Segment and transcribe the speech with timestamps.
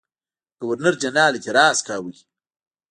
[0.61, 2.11] ګورنرجنرال اعتراض کاوه.